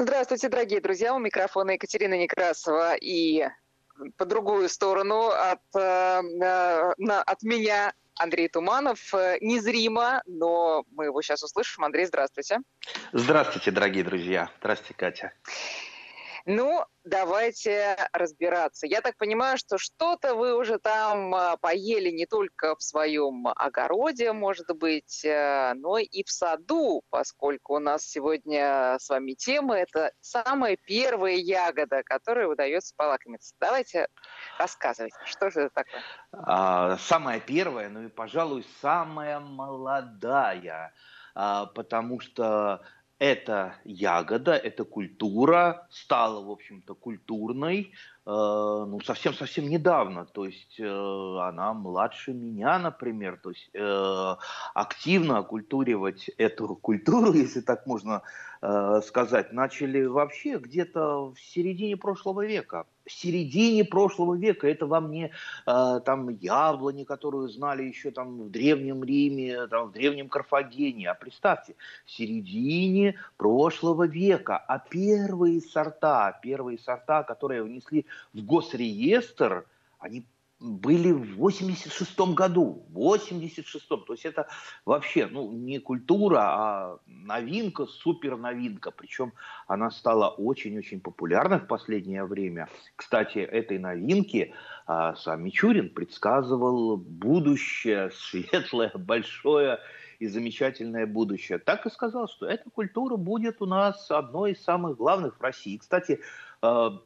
[0.00, 1.12] Здравствуйте, дорогие друзья.
[1.12, 3.48] У микрофона Екатерина Некрасова и
[4.16, 9.12] по другую сторону от, э, на, от меня Андрей Туманов.
[9.40, 11.82] Незримо, но мы его сейчас услышим.
[11.82, 12.58] Андрей, здравствуйте.
[13.12, 14.50] Здравствуйте, дорогие друзья.
[14.60, 15.32] Здравствуйте, Катя.
[16.50, 18.86] Ну, давайте разбираться.
[18.86, 24.32] Я так понимаю, что что-то вы уже там а, поели не только в своем огороде,
[24.32, 30.10] может быть, э, но и в саду, поскольку у нас сегодня с вами тема– это
[30.22, 33.54] самая первая ягода, которая удается полакомиться.
[33.60, 34.08] Давайте
[34.58, 36.02] рассказывать, что же это такое?
[36.32, 40.94] А, самая первая, ну и, пожалуй, самая молодая,
[41.34, 42.80] а, потому что
[43.18, 47.92] эта ягода, эта культура стала, в общем-то, культурной,
[48.26, 50.24] э, ну, совсем-совсем недавно.
[50.24, 53.40] То есть э, она младше меня, например.
[53.42, 54.34] То есть э,
[54.74, 58.22] активно окультуривать эту культуру, если так можно
[58.62, 64.68] э, сказать, начали вообще где-то в середине прошлого века середине прошлого века.
[64.68, 65.30] Это вам не
[65.66, 71.10] э, там яблони, которую знали еще там в Древнем Риме, там, в Древнем Карфагене.
[71.10, 74.58] А представьте, в середине прошлого века.
[74.58, 79.64] А первые сорта, первые сорта, которые внесли в госреестр,
[79.98, 80.24] они
[80.60, 82.84] были в 86 году.
[82.88, 84.48] В 86 То есть это
[84.84, 88.90] вообще ну, не культура, а новинка, супер новинка.
[88.90, 89.32] Причем
[89.66, 92.68] она стала очень-очень популярной в последнее время.
[92.96, 94.54] Кстати, этой новинки
[94.86, 99.78] а, сам Мичурин предсказывал будущее, светлое, большое
[100.18, 101.58] и замечательное будущее.
[101.58, 105.76] Так и сказал, что эта культура будет у нас одной из самых главных в России.
[105.76, 106.20] Кстати,
[106.60, 106.98] а,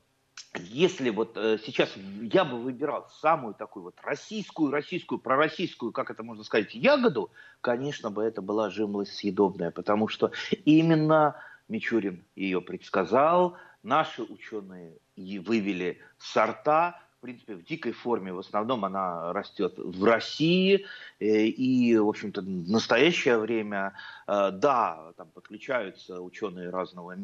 [0.55, 6.23] если вот э, сейчас я бы выбирал самую такую вот российскую, российскую, пророссийскую, как это
[6.23, 7.31] можно сказать, ягоду,
[7.61, 10.33] конечно бы это была жимолость съедобная, потому что
[10.65, 11.37] именно
[11.69, 18.33] Мичурин ее предсказал, наши ученые вывели сорта, принципе, в дикой форме.
[18.33, 20.85] В основном она растет в России.
[21.21, 23.95] Э, и, в общем-то, в настоящее время,
[24.27, 27.17] э, да, там подключаются ученые разного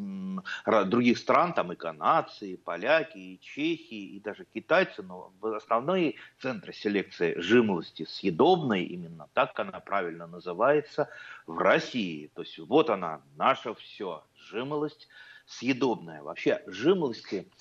[0.86, 6.72] других стран, там и канадцы, и поляки, и чехи, и даже китайцы, но основные центры
[6.72, 11.08] селекции жимолости съедобной, именно так она правильно называется,
[11.46, 12.30] в России.
[12.34, 15.08] То есть вот она, наше все, жимолость
[15.46, 16.22] съедобная.
[16.22, 17.48] Вообще жимолости–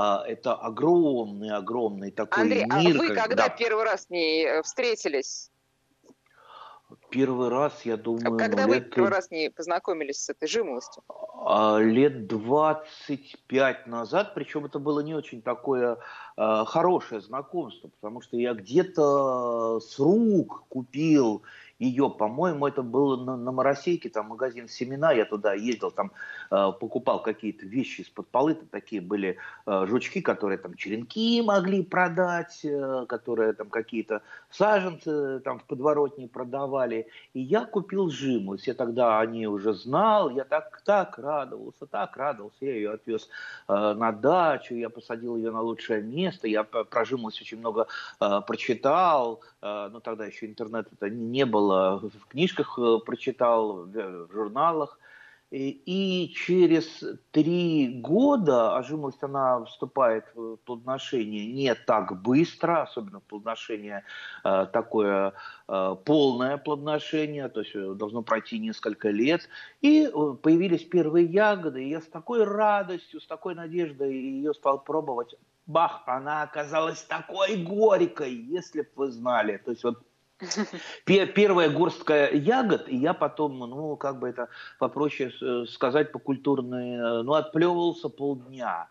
[0.00, 2.94] а, это огромный-огромный такой Андрей, а мир.
[2.94, 3.48] а вы когда да.
[3.48, 5.50] первый раз с ней э, встретились?
[7.10, 8.38] Первый раз, я думаю...
[8.38, 8.94] Когда ну, вы лет...
[8.94, 11.02] первый раз с ней познакомились с этой жимолостью?
[11.44, 15.98] А, лет 25 назад, причем это было не очень такое
[16.36, 21.42] э, хорошее знакомство, потому что я где-то с рук купил
[21.78, 26.10] ее, по-моему, это было на, на Моросейке, там магазин «Семена», я туда ездил, там
[26.50, 31.84] э, покупал какие-то вещи из-под полы, там такие были э, жучки, которые там черенки могли
[31.84, 38.74] продать, э, которые там какие-то саженцы там в подворотне продавали, и я купил жимолость, я
[38.74, 43.28] тогда о ней уже знал, я так, так радовался, так радовался, я ее отвез
[43.68, 47.86] э, на дачу, я посадил ее на лучшее место, я про жимолость очень много
[48.20, 54.98] э, прочитал, э, но тогда еще интернета не было, в книжках э, прочитал, в журналах.
[55.50, 64.04] И через три года, жимолость она вступает в плодоношение не так быстро, особенно плодоношение
[64.44, 65.32] э, такое
[65.66, 69.48] э, полное плодоношение, то есть должно пройти несколько лет.
[69.80, 70.10] И
[70.42, 75.34] появились первые ягоды, и я с такой радостью, с такой надеждой ее стал пробовать.
[75.68, 79.58] Бах, она оказалась такой горькой, если бы вы знали.
[79.58, 80.02] То есть вот
[81.04, 84.48] Первая горстка ягод, и я потом, ну, как бы это
[84.78, 88.88] попроще э, сказать по-культурной, э, ну, отплевывался полдня.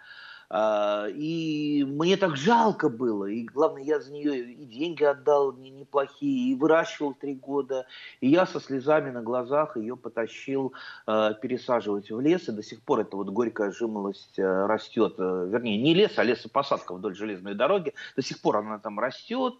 [0.49, 6.51] А, и мне так жалко было, и главное, я за нее и деньги отдал неплохие,
[6.51, 7.85] и выращивал три года,
[8.21, 10.73] и я со слезами на глазах ее потащил
[11.05, 15.93] э, пересаживать в лес, и до сих пор эта вот горькая жимолость растет, вернее, не
[15.93, 19.55] лес, а лесопосадка вдоль железной дороги, до сих пор она там растет,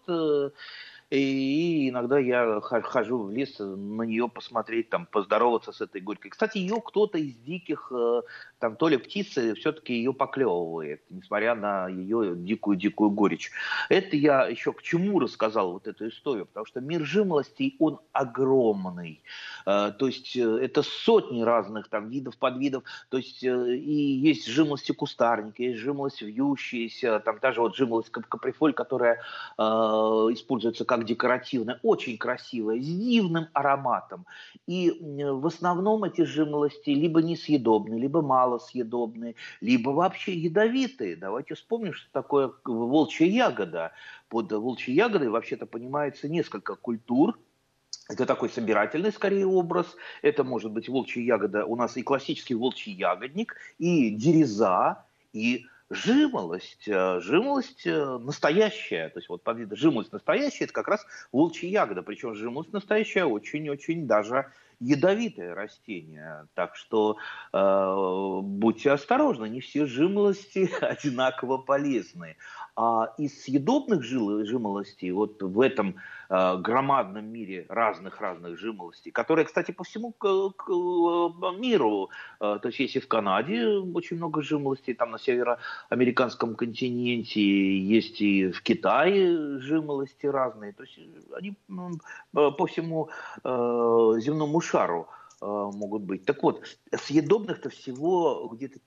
[1.10, 6.30] и иногда я хожу в лес на нее посмотреть, там, поздороваться с этой горькой.
[6.30, 8.22] Кстати, ее кто-то из диких, э,
[8.58, 13.50] там, то ли птицы, все-таки ее поклевывает, несмотря на ее дикую-дикую горечь.
[13.88, 19.22] Это я еще к чему рассказал вот эту историю, потому что мир жимолостей, он огромный.
[19.66, 22.82] Э, то есть э, это сотни разных там видов, подвидов.
[23.10, 29.20] То есть и есть жимолости кустарника, есть жимолость вьющаяся, там даже вот жимолость каприфоль, которая
[29.58, 34.26] используется как декоративная, очень красивая, с дивным ароматом.
[34.66, 41.16] И в основном эти жимолости либо несъедобные, либо малосъедобные, либо вообще ядовитые.
[41.16, 43.92] Давайте вспомним, что такое волчья ягода.
[44.28, 47.38] Под волчьей ягодой вообще-то понимается несколько культур,
[48.08, 49.94] это такой собирательный, скорее, образ.
[50.22, 51.66] Это может быть волчья ягода.
[51.66, 55.04] У нас и классический волчий ягодник, и дереза,
[55.34, 61.06] и жимолость, э, жимолость э, настоящая, то есть вот под жимолость настоящая, это как раз
[61.32, 67.16] волчья ягода, причем жимолость настоящая очень-очень даже ядовитое растение, так что
[67.52, 72.36] э, будьте осторожны, не все жимолости одинаково полезны.
[72.80, 75.96] А из съедобных жил, жимолостей, вот в этом
[76.30, 83.00] э, громадном мире разных-разных жимолостей, которые, кстати, по всему э, миру, э, то есть если
[83.00, 87.40] в Канаде очень много жимолостей, там на североамериканском континенте,
[87.80, 91.00] есть и в Китае жимолости разные, то есть
[91.32, 91.56] они
[92.32, 93.10] по всему
[93.42, 95.08] земному шару
[95.40, 96.24] могут быть.
[96.24, 98.78] Так вот, съедобных-то всего где-то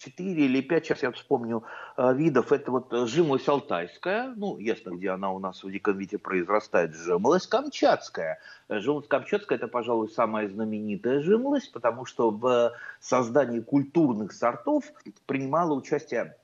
[0.00, 1.62] 4 или 5, сейчас я вспомню,
[1.96, 2.52] э, видов.
[2.52, 7.48] Это вот жимолость алтайская, ну, ясно, где она у нас в диком виде произрастает, жимолость
[7.48, 8.38] камчатская.
[8.68, 14.84] Жимолость камчатская– это, пожалуй, самая знаменитая жимолость, потому что в создании культурных сортов
[15.26, 16.36] принимала участие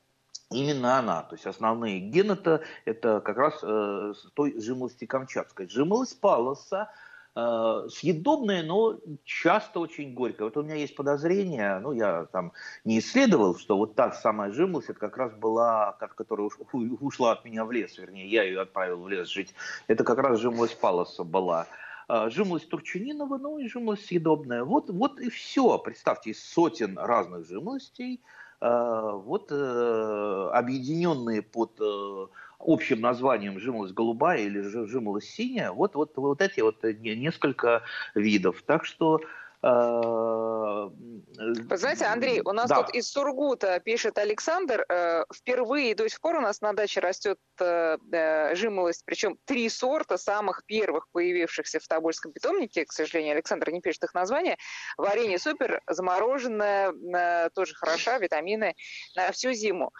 [0.51, 2.39] Именно она, то есть основные гены
[2.85, 5.69] это, как раз э, той жимолости камчатской.
[5.69, 7.06] Жимолость палоса э,
[7.37, 10.49] съедобное, но часто очень горькое.
[10.49, 12.53] Вот у меня есть подозрение, ну, я там
[12.85, 17.67] не исследовал, что вот та самая жимолость, это как раз была, которая ушла от меня
[17.67, 19.55] в лес, вернее, я ее отправил в лес жить.
[19.87, 21.67] Это как раз жимолость палоса была.
[22.09, 24.65] А, жимолость турчининова, ну и жимолость съедобная.
[24.65, 25.79] Вот, вот и все.
[25.79, 28.23] Представьте, из сотен разных жимолостей,
[28.61, 32.27] а, вот э, объединенные под э,
[32.59, 37.83] общим названием жимолость голубая или жимолость синяя, вот, вот, вот эти вот несколько
[38.15, 38.63] видов.
[38.67, 39.21] Так что
[39.63, 42.83] э, вы знаете, Андрей, у нас да.
[42.83, 47.39] тут из Сургута пишет Александр, э, впервые до сих пор у нас на даче растет
[47.61, 53.81] э, жимолость, причем три сорта самых первых появившихся в Тобольском питомнике, к сожалению, Александр не
[53.81, 54.57] пишет их название.
[54.97, 58.75] Варенье супер, замороженное, тоже хороша, витамины
[59.15, 59.93] на всю зиму.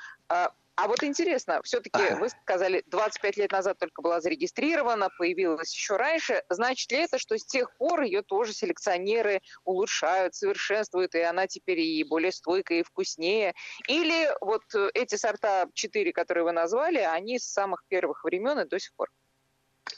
[0.77, 6.43] А вот интересно, все-таки вы сказали, 25 лет назад только была зарегистрирована, появилась еще раньше.
[6.51, 11.81] Значит ли это, что с тех пор ее тоже селекционеры улучшают, совершенствуют, и она теперь
[11.81, 13.55] и более стойкая, и вкуснее?
[13.89, 14.63] Или вот
[14.93, 19.09] эти сорта 4, которые вы назвали, они с самых первых времен и до сих пор?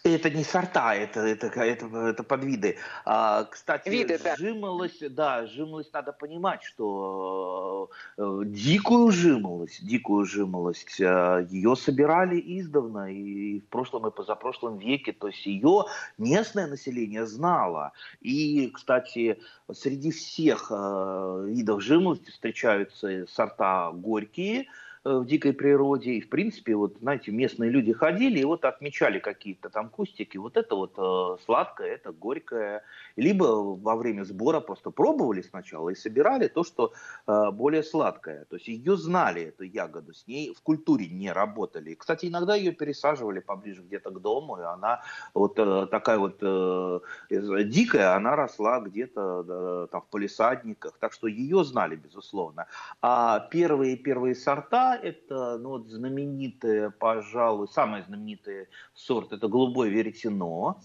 [0.04, 2.76] Это не сорта, это, это, это, это подвиды.
[3.04, 4.36] А, кстати, Виды, да.
[4.36, 13.12] жимолость, да, жимолость надо понимать, что э, дикую жимолость, дикую жимолость, э, ее собирали издавна
[13.12, 15.84] и в прошлом и позапрошлом веке, то есть ее
[16.16, 17.92] местное население знало.
[18.20, 19.40] И, кстати,
[19.72, 24.68] среди всех э, видов жимолости встречаются сорта горькие, Э,
[25.04, 26.12] в дикой природе.
[26.12, 30.36] И, в принципе, вот, знаете, местные люди ходили и вот отмечали какие-то там кустики.
[30.38, 32.82] Вот это вот э, сладкое, это горькое.
[33.16, 36.92] Либо во время сбора просто пробовали сначала и собирали то, что
[37.26, 38.44] э, более сладкое.
[38.44, 41.94] То есть ее знали, эту ягоду, с ней в культуре не работали.
[41.94, 45.02] Кстати, иногда ее пересаживали поближе где-то к дому, и она
[45.34, 47.00] вот э, такая вот э,
[47.30, 50.98] дикая, она росла где-то э, там в полисадниках.
[50.98, 52.66] Так что ее знали, безусловно.
[53.02, 60.80] А первые-первые сорта это ну, вот знаменитые, пожалуй, самый знаменитый сорт, это голубое веретено.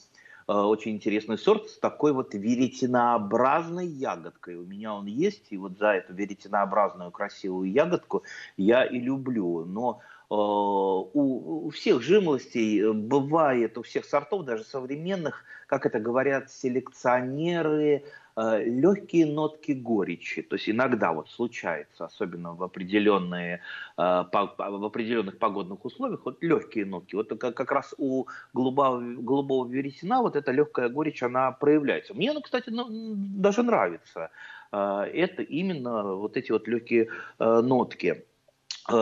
[0.48, 4.56] Э, очень интересный сорт с такой вот веретенообразной ягодкой.
[4.56, 8.24] У меня он есть, и вот за эту веретенообразную красивую ягодку
[8.58, 9.66] я и люблю.
[9.66, 18.04] Но э, у всех жимолостей бывает, у всех сортов, даже современных, как это говорят селекционеры,
[18.36, 20.42] Э, легкие нотки горечи.
[20.42, 23.62] То есть иногда вот случается, особенно в определенные,
[23.98, 27.14] э, в определенных погодных условиях, вот легкие нотки.
[27.16, 32.16] Вот как раз у голубого, голубого вересена вот эта легкая горечь, она проявляется.
[32.16, 34.32] Мне она, кстати, ну, даже нравится.
[34.72, 37.10] Э, это именно вот эти вот легкие
[37.40, 38.26] нотки.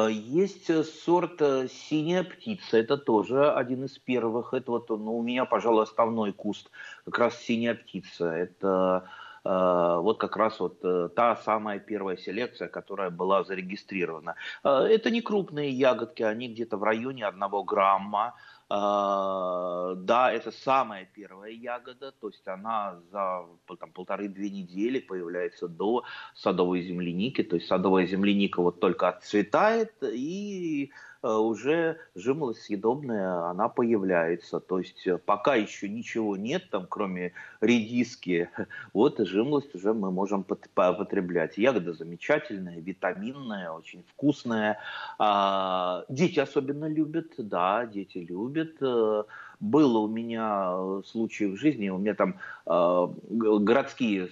[0.09, 1.39] Есть сорт
[1.71, 4.53] синяя птица, это тоже один из первых.
[4.53, 6.69] Это вот ну, у меня, пожалуй, основной куст,
[7.05, 8.25] как раз синяя птица.
[8.25, 9.09] Это
[9.43, 14.35] вот как раз вот э, та самая первая селекция, которая была зарегистрирована.
[14.63, 18.35] Э, это не крупные ягодки, они где-то в районе одного грамма.
[18.69, 23.45] Да, это самая первая ягода, то есть она за
[23.77, 26.05] там, полторы-две недели появляется до
[26.35, 34.59] садовой земляники, то есть садовая земляника вот только отцветает и уже жимолость съедобная, она появляется.
[34.59, 38.49] То есть пока еще ничего нет, там, кроме редиски,
[38.93, 41.57] вот жимолость уже мы можем потреблять.
[41.57, 44.79] Ягода замечательная, витаминная, очень вкусная.
[45.19, 48.77] А, дети особенно любят, да, дети любят.
[49.59, 54.29] Было у меня случаи в жизни, у меня там городские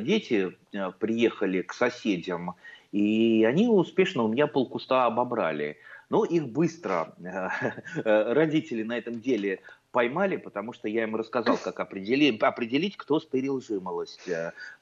[0.00, 0.56] дети
[0.98, 2.54] приехали к соседям,
[2.92, 5.76] и они успешно у меня полкуста обобрали.
[6.10, 7.14] Но их быстро
[8.04, 9.60] родители на этом деле
[9.92, 14.28] поймали, потому что я им рассказал, как определить, определить кто стырил жимолость.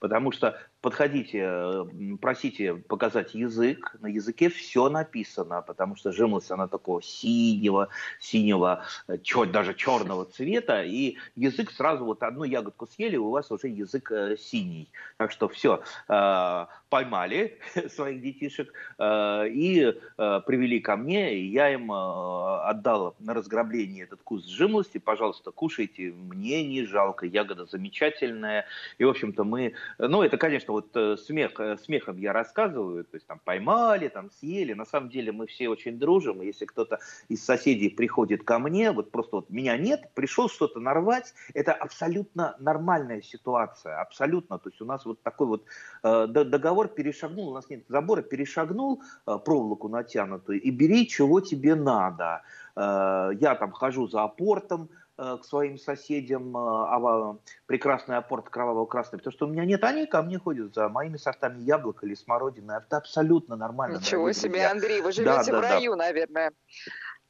[0.01, 1.87] Потому что подходите,
[2.21, 7.89] просите показать язык, на языке все написано, потому что жимолость, она такого синего,
[8.21, 8.85] синего,
[9.23, 14.11] чуть даже черного цвета, и язык сразу вот одну ягодку съели, у вас уже язык
[14.13, 14.89] э, синий.
[15.17, 17.59] Так что все, э, поймали
[17.89, 24.49] своих детишек э, и привели ко мне, и я им отдал на разграбление этот куст
[24.49, 28.67] жимолости, пожалуйста, кушайте, мне не жалко, ягода замечательная,
[28.99, 33.05] и, в общем-то, мы, ну, это, конечно, конечно, вот э, смех, э, смехом я рассказываю,
[33.05, 34.75] то есть там поймали, там съели.
[34.75, 36.43] На самом деле мы все очень дружим.
[36.43, 36.99] Если кто-то
[37.31, 42.57] из соседей приходит ко мне, вот просто вот меня нет, пришел что-то нарвать, это абсолютно
[42.61, 44.59] нормальная ситуация, абсолютно.
[44.59, 45.65] То есть у нас вот такой вот
[46.03, 51.75] э, договор перешагнул, у нас нет забора, перешагнул э, проволоку натянутую и бери, чего тебе
[51.75, 52.43] надо.
[52.77, 59.33] Э, я там хожу за апортом, к своим соседям э, а, прекрасный апорт кроваво-красный, потому
[59.33, 62.73] что у меня нет, они ко мне ходят за моими сортами яблок или смородины.
[62.73, 63.99] Это абсолютно нормально.
[63.99, 64.71] Ничего себе, друзья.
[64.71, 65.97] Андрей, вы живете да, да, в раю, да.
[65.97, 66.53] наверное.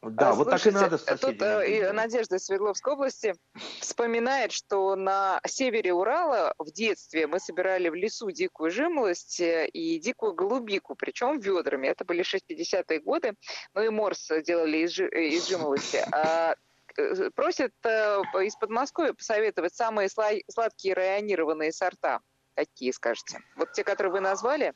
[0.01, 3.35] Да, Слушайте, вот так и надо с Тут э, Надежда из Свердловской области
[3.81, 10.35] вспоминает, что на севере Урала в детстве мы собирали в лесу дикую жимолость и дикую
[10.35, 11.89] голубику, причем ведрами.
[11.89, 13.33] Это были 60-е годы.
[13.75, 16.01] Ну и морс делали из, из жимолости.
[16.13, 16.55] А Э,
[17.35, 22.21] просят э, из Подмосковья посоветовать самые сладкие районированные сорта.
[22.55, 23.39] Какие, скажете?
[23.57, 24.75] Вот те, которые вы назвали?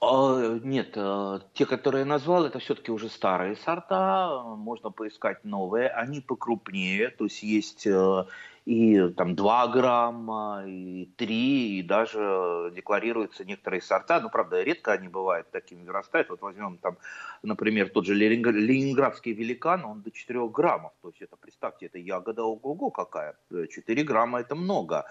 [0.00, 5.88] А, нет, э, те, которые я назвал, это все-таки уже старые сорта, можно поискать новые,
[5.88, 7.86] они покрупнее, то есть есть
[8.64, 15.08] и там 2 грамма, и 3, и даже декларируются некоторые сорта, ну, правда, редко они
[15.08, 16.98] бывают такими вырастают, вот возьмем там,
[17.42, 22.44] например, тот же ленинградский великан, он до 4 граммов, то есть это, представьте, это ягода
[22.44, 23.34] ого-го какая,
[23.70, 25.06] 4 грамма это много.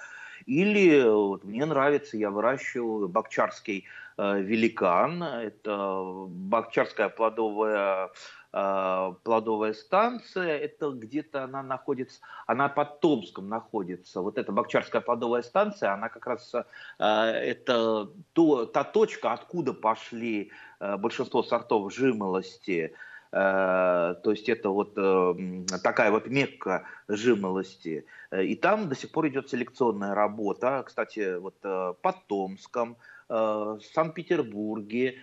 [0.45, 3.85] Или вот, мне нравится, я выращиваю бакчарский
[4.17, 8.11] э, великан, это бакчарская плодовая
[8.53, 14.21] Э, плодовая станция, это где-то она находится, она под Томском находится.
[14.21, 20.51] Вот эта Бакчарская плодовая станция, она как раз э, это то, та точка, откуда пошли
[20.79, 22.95] э, большинство сортов жимолости.
[23.31, 24.95] То есть это вот
[25.83, 28.05] такая вот мекка жимолости.
[28.31, 30.83] И там до сих пор идет селекционная работа.
[30.85, 35.15] Кстати, вот под Томском, Санкт-Петербурге.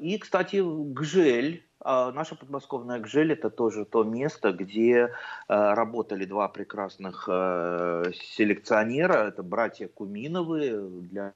[0.00, 5.10] И, кстати, Гжель, наша подмосковная Гжель– это тоже то место, где э,
[5.48, 9.28] работали два прекрасных э, селекционера.
[9.28, 11.34] Это братья Куминовы для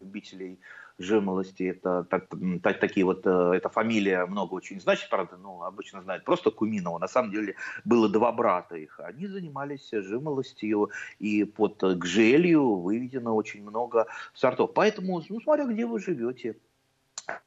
[0.00, 0.60] любителей
[0.98, 1.64] жимолости.
[1.64, 2.28] Это так,
[2.62, 6.98] так, такие вот, э, эта фамилия много очень значит, правда, ну, обычно знают просто Куминова.
[6.98, 9.00] На самом деле было два брата их.
[9.00, 14.72] Они занимались жимолостью, и под Гжелью выведено очень много сортов.
[14.74, 16.56] Поэтому, ну, смотря где вы живете,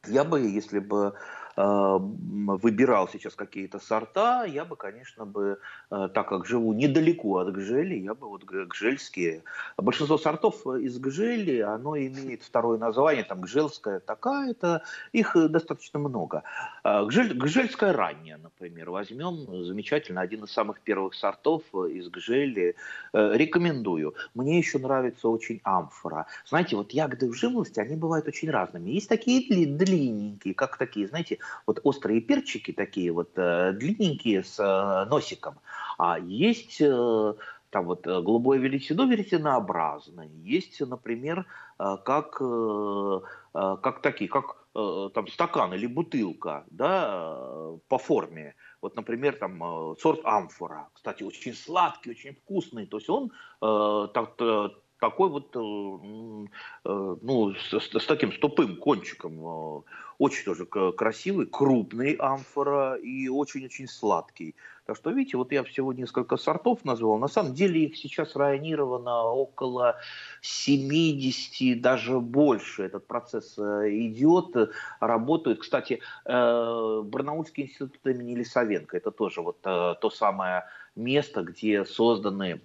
[0.08, 5.60] я бы, если бы Э, выбирал сейчас какие-то сорта, я бы, конечно, бы,
[5.90, 9.44] э, так как живу недалеко от Гжели, я бы вот гжельские.
[9.76, 14.84] Большинство сортов из Гжели, оно имеет второе название, там Гжельская такая-то,
[15.14, 16.44] их достаточно много.
[16.84, 22.76] Э, Гжель, Гжельская ранняя, например, возьмем, замечательно, один из самых первых сортов из Гжели,
[23.14, 24.14] рекомендую.
[24.36, 26.28] Мне еще нравится очень амфора.
[26.46, 28.92] Знаете, вот ягоды в жимолости, они бывают очень разными.
[28.92, 35.10] Есть такие длинненькие, как такие, знаете, вот острые перчики такие вот э, длинненькие с э,
[35.10, 35.56] носиком,
[35.98, 37.34] а есть э,
[37.70, 41.46] там вот голубое величино веретенообразное, есть, например,
[41.78, 42.42] как,
[43.52, 48.56] как такие, как там стакан или бутылка, да, по форме.
[48.82, 52.88] Вот, например, там сорт амфора, кстати, очень сладкий, очень вкусный.
[52.88, 54.38] То есть он так,
[55.00, 55.60] такой вот, э,
[56.86, 59.84] э, ну, с, с таким с тупым кончиком.
[60.18, 64.56] Очень тоже красивый, крупный амфора и очень-очень сладкий.
[64.86, 67.20] Так что, видите, вот я всего несколько сортов назвал.
[67.20, 69.98] На самом деле их сейчас районировано около
[70.42, 72.84] 70, даже больше.
[72.84, 75.60] Этот процесс идет, работают.
[75.60, 80.64] Кстати, Барнаульский институт имени Лисовенко, это тоже вот то самое
[80.96, 82.62] место, где созданы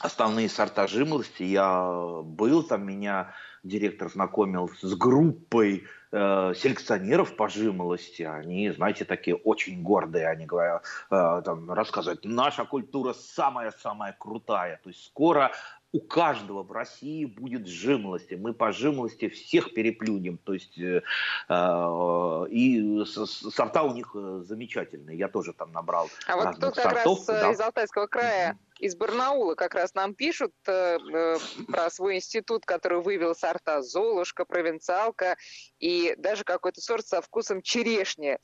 [0.00, 1.42] основные сорта жимолости.
[1.42, 8.22] Я был там, меня директор знакомил с группой э, селекционеров по жимолости.
[8.22, 10.28] Они, знаете, такие очень гордые.
[10.28, 14.80] Они говорят, э, там, рассказывают, наша культура самая-самая крутая.
[14.82, 15.52] То есть скоро
[15.94, 18.34] у каждого в России будет жимолости.
[18.34, 20.38] Мы по жимолости всех переплюнем.
[20.38, 21.02] То есть э,
[21.48, 25.16] э и сорта у них э, замечательные.
[25.16, 27.52] Я тоже там набрал А вот тут как сортов, раз да.
[27.52, 31.36] из Алтайского края из Барнаула как раз нам пишут э, э,
[31.68, 35.36] про свой институт, который вывел сорта Золушка, Провинциалка
[35.78, 38.38] и даже какой-то сорт со вкусом черешни.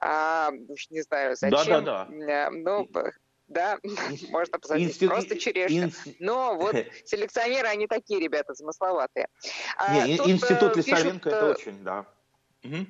[0.00, 1.84] А, уж не знаю, зачем.
[1.84, 2.50] Да, да, да.
[2.50, 2.86] Но
[3.46, 3.78] да,
[4.30, 5.10] можно посадить Институт...
[5.10, 5.84] просто черешню.
[5.84, 6.02] Инс...
[6.18, 6.74] Но вот
[7.04, 9.28] селекционеры, они такие ребята замысловатые.
[9.76, 11.42] А, Не, институт Лисовенко, пишут...
[11.42, 12.06] это очень, да.
[12.64, 12.86] Угу.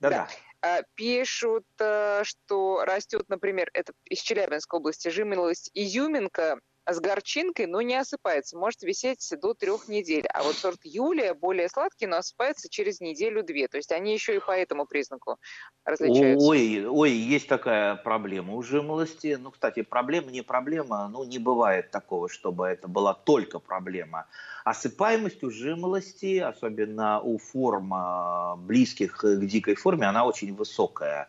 [0.00, 0.28] Да-да.
[0.60, 6.58] А, пишут, э, что растет, например, это из Челябинской области жимолость изюминка,
[6.92, 8.56] с горчинкой, но не осыпается.
[8.56, 10.26] Может висеть до трех недель.
[10.32, 13.68] А вот сорт Юлия более сладкий, но осыпается через неделю-две.
[13.68, 15.36] То есть они еще и по этому признаку
[15.84, 16.46] различаются.
[16.46, 19.36] Ой, ой, есть такая проблема у жимолости.
[19.40, 21.08] Ну, кстати, проблема не проблема.
[21.08, 24.26] Ну, не бывает такого, чтобы это была только проблема.
[24.64, 31.28] Осыпаемость у жимолости, особенно у форм а, близких к дикой форме, она очень высокая.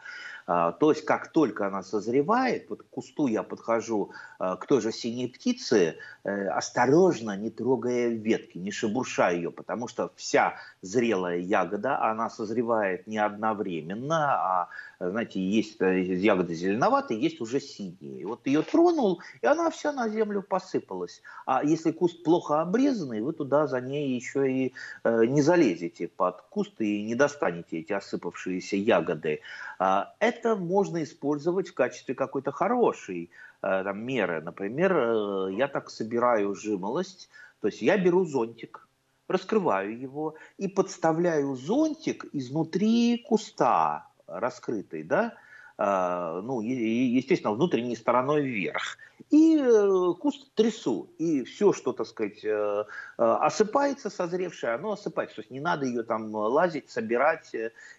[0.52, 4.82] А, то есть, как только она созревает, вот к кусту я подхожу а, к той
[4.82, 11.38] же синей птице, э, осторожно, не трогая ветки, не шебурша ее, потому что вся зрелая
[11.38, 18.20] ягода, она созревает не одновременно, а знаете, есть э, ягоды зеленоватые, есть уже синие.
[18.20, 21.22] И вот ее тронул, и она вся на землю посыпалась.
[21.46, 26.42] А если куст плохо обрезанный, вы туда за ней еще и э, не залезете под
[26.50, 29.40] куст и не достанете эти осыпавшиеся ягоды.
[29.80, 33.30] А, это можно использовать в качестве какой-то хорошей
[33.62, 34.42] э, там, меры.
[34.42, 37.30] Например, я так собираю жимолость,
[37.62, 38.86] то есть я беру зонтик,
[39.30, 45.34] раскрываю его и подставляю зонтик изнутри куста раскрытый, да,
[45.80, 48.98] ну, естественно, внутренней стороной вверх.
[49.30, 52.84] И э, куст трясу, и все, что, так сказать, э, э,
[53.18, 55.36] осыпается созревшее, оно осыпается.
[55.36, 57.54] То есть не надо ее там лазить, собирать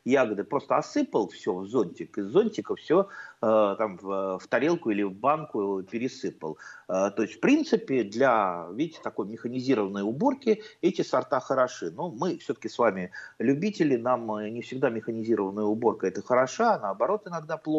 [0.04, 0.42] ягоды.
[0.44, 3.08] Просто осыпал все в зонтик, из зонтика все
[3.40, 6.58] там в тарелку или в банку пересыпал.
[6.86, 11.90] То есть, в принципе, для, видите, такой механизированной уборки эти сорта хороши.
[11.90, 17.26] Но мы все-таки с вами любители, нам не всегда механизированная уборка это хороша, а наоборот
[17.26, 17.69] иногда плохо.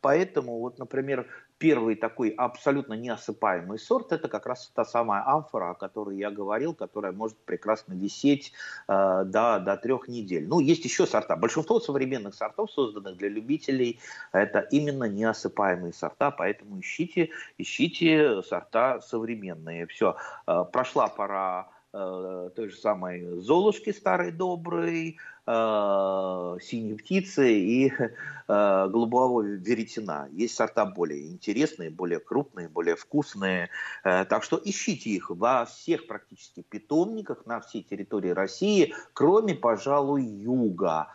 [0.00, 1.26] Поэтому, вот, например,
[1.58, 6.74] первый такой абсолютно неосыпаемый сорт, это как раз та самая амфора, о которой я говорил,
[6.74, 8.52] которая может прекрасно висеть
[8.88, 10.46] э, до, до трех недель.
[10.48, 11.36] Ну, есть еще сорта.
[11.36, 14.00] Большинство современных сортов, созданных для любителей,
[14.32, 19.86] это именно неосыпаемые сорта, поэтому ищите, ищите сорта современные.
[19.86, 20.16] Все,
[20.46, 28.08] э, прошла пора э, той же самой Золушки старой доброй, э, синей птицы и э,
[28.48, 30.28] голубого веретена.
[30.32, 33.70] Есть сорта более интересные, более крупные, более вкусные.
[34.04, 40.22] Э, так что ищите их во всех практически питомниках на всей территории России, кроме, пожалуй,
[40.22, 41.08] юга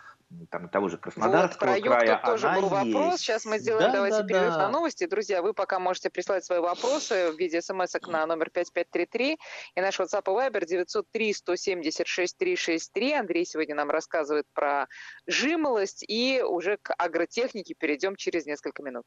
[0.49, 2.15] там, того же Краснодарского вот, про края.
[2.17, 3.13] Тут тоже был вопрос.
[3.13, 3.23] Есть.
[3.23, 4.57] Сейчас мы сделаем, да, давайте да, перерыв да.
[4.57, 5.05] на новости.
[5.05, 9.37] Друзья, вы пока можете прислать свои вопросы в виде смс на номер 5533
[9.75, 13.13] и наш WhatsApp и Viber 903 176 363.
[13.13, 14.87] Андрей сегодня нам рассказывает про
[15.25, 19.05] жимолость и уже к агротехнике перейдем через несколько минут.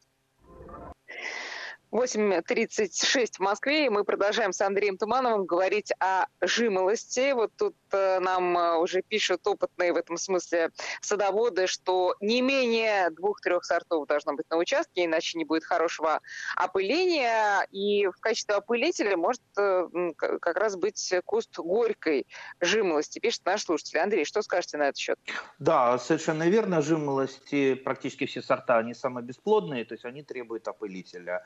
[1.92, 7.33] 8.36 в Москве, и мы продолжаем с Андреем Тумановым говорить о жимолости.
[7.33, 10.70] Вот тут э, нам э, уже пишут опытные в этом смысле
[11.02, 16.20] садоводы, что не менее двух-трех сортов должно быть на участке, иначе не будет хорошего
[16.57, 17.66] опыления.
[17.70, 22.26] И в качестве опылителя может э, как раз быть куст горькой
[22.62, 23.98] жимолости, пишет наш слушатель.
[23.98, 25.18] Андрей, что скажете на этот счет?
[25.59, 26.81] Да, совершенно верно.
[26.81, 31.44] Жимолости, практически все сорта, они самые бесплодные, то есть они требуют опылителя.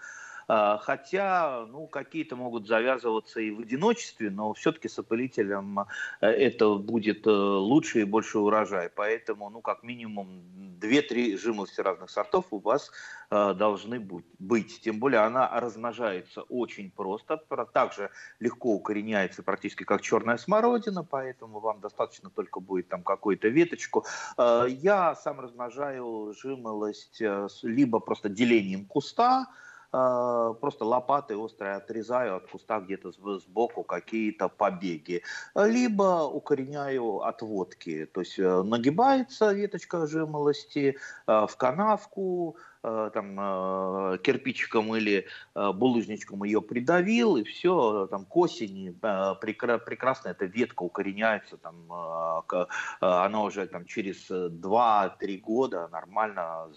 [0.48, 5.80] А, хотя, ну, какие-то могут завязываться и в одиночестве, но все-таки с опылителем
[6.20, 8.88] э, это будет э, лучше и больше урожай.
[8.88, 10.44] Поэтому, ну, как минимум
[10.80, 12.92] 2-3 жимолости разных сортов у вас
[13.30, 14.80] э, должны быть.
[14.82, 17.38] Тем более она размножается очень просто,
[17.72, 24.04] также легко укореняется практически как черная смородина, поэтому вам достаточно только будет там какую-то веточку.
[24.38, 27.20] Я сам размножаю жимолость
[27.62, 29.46] либо просто делением куста,
[29.92, 35.22] а, просто лопатой острой отрезаю от куста где-то сбоку какие-то побеги.
[35.54, 40.96] Либо укореняю отводки, то есть э, нагибается веточка жимолости
[41.26, 48.36] э, в канавку, там э, кирпичиком или э, булыжничком ее придавил, и все, там к
[48.36, 51.90] осени прекрасно эта ветка укореняется, там,
[53.00, 56.68] она уже там через 2-3 года нормально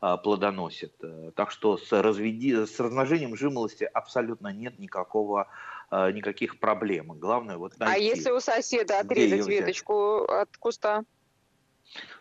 [0.00, 0.94] заплодоносит.
[1.34, 2.66] Так что с, разведи...
[2.66, 5.48] с размножением жимолости абсолютно нет никакого
[5.90, 7.12] никаких проблем.
[7.18, 8.00] Главное вот а найти.
[8.00, 11.04] А если у соседа отрезать веточку от куста?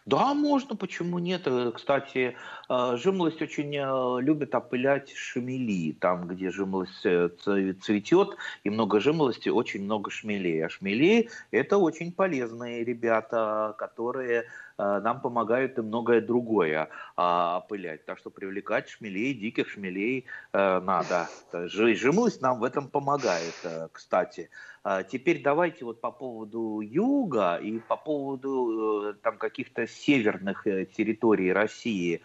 [0.06, 1.42] Да, можно, почему нет?
[1.46, 2.36] Э, кстати,
[2.70, 5.94] э, жимолость очень э, любит опылять шмели.
[5.94, 10.64] Там, где жимолость цветет и много жимолости, очень много шмелей.
[10.64, 14.46] А шмели– это очень полезные ребята, которые
[14.78, 18.06] нам помогают и многое другое а, опылять.
[18.06, 21.28] Так что привлекать шмелей, диких шмелей надо.
[21.54, 23.54] Жимолость нам в этом помогает,
[23.92, 24.50] кстати.
[24.88, 30.86] А теперь давайте вот по поводу юга и по поводу э, там каких-то северных э,
[30.86, 32.22] территорий России.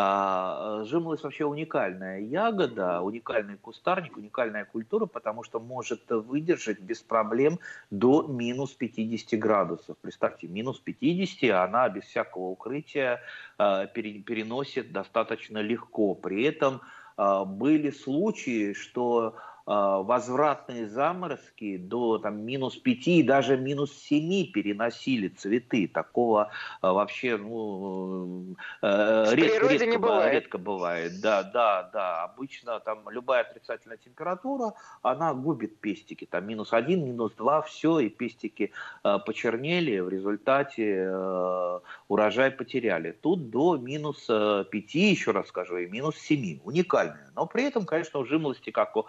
[0.00, 7.58] А, жимолость вообще уникальная ягода, уникальный кустарник, уникальная культура, потому что может выдержать без проблем
[7.90, 9.96] до минус 50 градусов.
[10.00, 13.22] Представьте, минус 50, она без всякого укрытия
[13.58, 16.14] а, переносит достаточно легко.
[16.14, 16.80] При этом
[17.16, 25.28] были случаи, что а, возвратные заморозки до там, минус 5 и даже минус 7 переносили
[25.28, 25.86] цветы.
[25.88, 26.50] Такого
[26.80, 30.32] а, вообще ну, э, редко, редко, не бывает.
[30.32, 31.20] редко бывает.
[31.20, 32.24] Да, да, да.
[32.24, 36.24] Обычно там любая отрицательная температура, она губит пестики.
[36.24, 38.72] Там минус 1, минус 2, все, и пестики
[39.04, 40.00] э, почернели.
[40.00, 43.12] В результате э, урожай потеряли.
[43.12, 46.60] Тут до минус 5, еще раз скажу, и минус 7.
[46.64, 47.30] Уникальная.
[47.34, 49.06] Но при этом, конечно, у жимолости, как у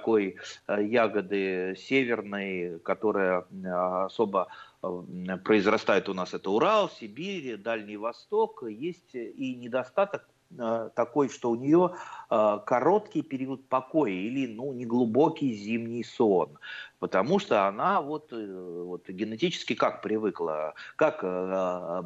[0.00, 0.36] такой
[0.66, 4.48] э, ягоды северной, которая э, особо
[4.82, 10.26] э, произрастает у нас, это Урал, Сибирь, Дальний Восток, есть и недостаток
[10.96, 11.94] такой, что у нее
[12.28, 16.58] короткий период покоя или ну, неглубокий зимний сон
[17.00, 22.02] потому что она вот, э, вот генетически как привыкла, как, э,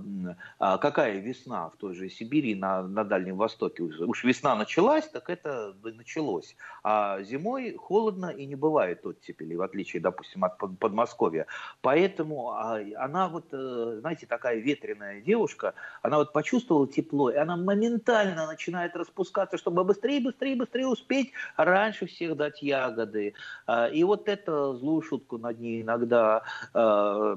[0.61, 3.83] э, какая весна в той же Сибири на, на Дальнем Востоке.
[3.83, 6.57] Уж весна началась, так это началось.
[6.83, 11.46] А зимой холодно и не бывает оттепели, в отличие, допустим, от Подмосковья.
[11.83, 18.46] Поэтому а, она вот, знаете, такая ветреная девушка, она вот почувствовала тепло, и она моментально
[18.46, 23.35] начинает распускаться, чтобы быстрее, быстрее, быстрее успеть раньше всех дать ягоды.
[23.66, 26.42] А, и вот это злую шутку над ней иногда,
[26.75, 27.37] э,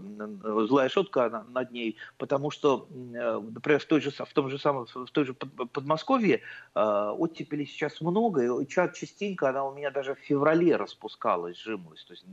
[0.68, 4.86] злая шутка над ней, потому что, э, например, в, той же, в том же самом,
[4.86, 6.42] в той же Подмосковье
[6.76, 12.14] э, оттепели сейчас много, и частенько она у меня даже в феврале распускалась, жимолость, то
[12.14, 12.26] есть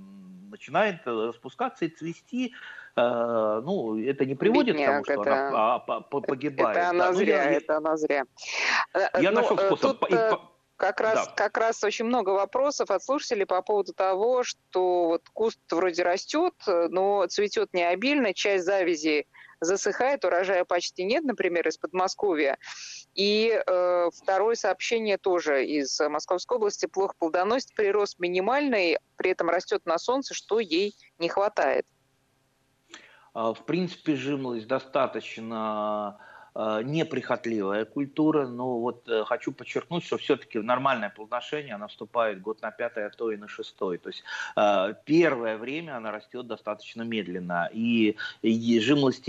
[0.51, 2.53] начинает распускаться и цвести,
[2.97, 5.47] э, ну, это не приводит Бедняк, к тому, что это...
[5.47, 6.77] она погибает.
[6.77, 7.13] Это она да?
[7.13, 8.25] зря, ну, это она зря.
[9.21, 9.99] Я ну, нашел способ.
[9.99, 10.54] Тут...
[10.77, 11.33] Как раз, да.
[11.35, 16.55] как раз очень много вопросов от слушателей по поводу того, что вот куст вроде растет,
[16.67, 19.27] но цветет не обильно, часть завязи
[19.61, 22.59] засыхает, урожая почти нет, например, из Подмосковья.
[23.15, 26.87] И э, второе сообщение тоже из Московской области.
[26.87, 31.87] Плохо плодоносит, прирост минимальный, при этом растет на солнце, что ей не хватает.
[33.33, 40.61] А, в принципе, жимолость достаточно Э, неприхотливая культура, но вот э, хочу подчеркнуть, что все-таки
[40.61, 43.99] нормальное плодоношение, она вступает год на пятый, а то и на шестой.
[43.99, 44.23] То есть
[44.57, 48.81] э, первое время она растет достаточно медленно, и, и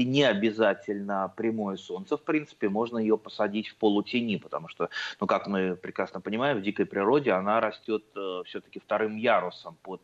[0.06, 5.48] не обязательно прямое солнце, в принципе, можно ее посадить в полутени, потому что, ну, как
[5.48, 8.04] мы прекрасно понимаем, в дикой природе она растет
[8.46, 10.02] все-таки вторым ярусом под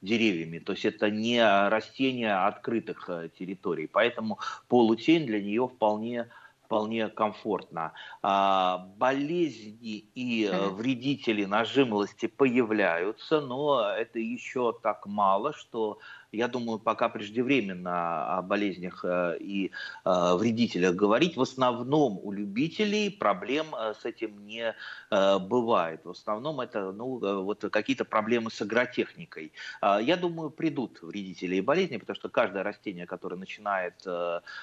[0.00, 6.28] деревьями, то есть это не растение открытых территорий, поэтому полутень для нее вполне
[6.68, 7.94] вполне комфортно.
[8.22, 10.68] А, болезни и mm-hmm.
[10.74, 15.98] вредители нажимлости появляются, но это еще так мало, что
[16.32, 19.70] я думаю, пока преждевременно о болезнях э, и
[20.04, 21.36] э, вредителях говорить.
[21.36, 24.74] В основном у любителей проблем э, с этим не
[25.10, 26.04] бывает.
[26.04, 29.52] В основном это ну, вот какие-то проблемы с агротехникой.
[29.82, 34.06] Я думаю, придут вредители и болезни, потому что каждое растение, которое начинает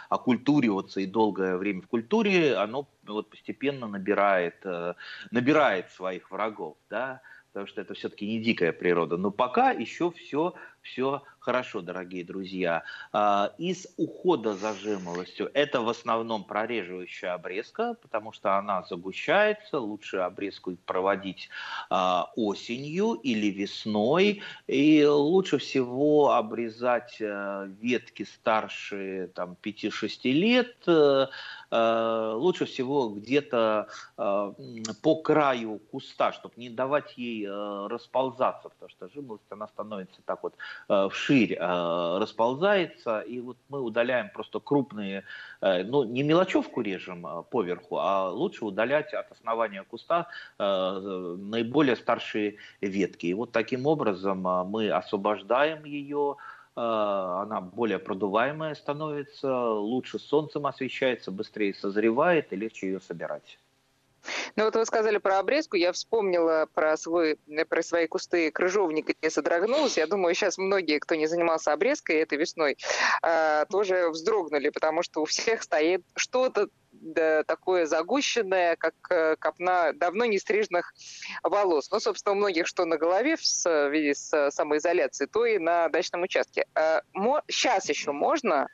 [0.10, 4.63] оккультуриваться и долгое время в культуре, оно вот постепенно набирает,
[5.32, 6.78] набирает своих врагов.
[6.89, 7.21] Да?
[7.56, 9.15] потому что это все-таки не дикая природа.
[9.15, 12.83] Но пока еще все, все хорошо, дорогие друзья.
[13.13, 19.79] А, из ухода за жимолостью это в основном прореживающая обрезка, потому что она загущается.
[19.79, 21.49] Лучше обрезку проводить
[21.89, 24.41] а, осенью или весной.
[24.65, 30.75] И лучше всего обрезать э, ветки старше там, 5-6 лет.
[30.87, 31.27] Э,
[31.69, 39.43] э, лучше всего где-то по краю куста, чтобы не давать ей расползаться, потому что жимолость
[39.49, 40.55] она становится так вот
[41.09, 45.23] вширь вширь э, расползается, и вот мы удаляем просто крупные,
[45.61, 50.27] э, ну, не мелочевку режем э, поверху, а лучше удалять от основания куста
[50.59, 53.27] э, наиболее старшие ветки.
[53.27, 56.35] И вот таким образом э, мы освобождаем ее,
[56.75, 63.59] э, она более продуваемая становится, лучше солнцем освещается, быстрее созревает и легче ее собирать.
[64.55, 67.38] Ну вот вы сказали про обрезку, я вспомнила про, свой,
[67.69, 69.97] про свои кусты крыжовника и содрогнулась.
[69.97, 72.77] Я думаю, сейчас многие, кто не занимался обрезкой этой весной,
[73.21, 79.93] а, тоже вздрогнули, потому что у всех стоит что-то да, такое загущенное, как э, копна
[79.93, 80.93] давно не стриженных
[81.43, 81.91] волос.
[81.91, 86.23] Ну, собственно, у многих что на голове в связи с самоизоляцией, то и на дачном
[86.23, 86.65] участке.
[87.47, 88.69] Сейчас а, еще можно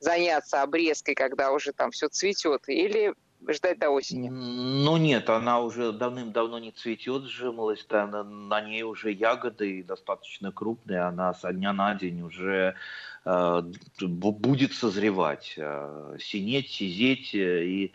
[0.00, 3.14] заняться обрезкой, когда уже там все цветет, или
[3.46, 4.28] ждать до осени?
[4.28, 10.52] Ну нет, она уже давным-давно не цветет, сжималась, да, на, на ней уже ягоды достаточно
[10.52, 12.74] крупные, она со дня на день уже
[14.00, 17.34] будет созревать, э, синеть, сизеть.
[17.34, 17.92] Э, и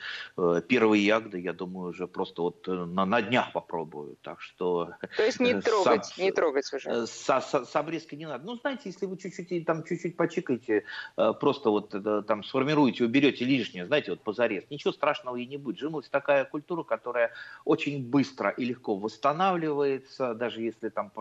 [0.67, 4.17] первые ягоды, я думаю, уже просто вот на, на днях попробую.
[4.21, 4.91] Так что...
[5.17, 7.07] То есть не трогать, с, не трогать уже?
[7.07, 8.45] С, с, с обрезкой не надо.
[8.45, 10.83] Ну, знаете, если вы чуть-чуть там чуть-чуть почикаете,
[11.15, 11.95] просто вот
[12.27, 15.79] там сформируете, уберете лишнее, знаете, вот позарез, ничего страшного и не будет.
[15.79, 17.31] Жимолость такая культура, которая
[17.65, 21.11] очень быстро и легко восстанавливается, даже если там,